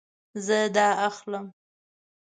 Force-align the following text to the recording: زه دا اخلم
زه 0.45 0.57
دا 0.75 0.87
اخلم 1.07 1.45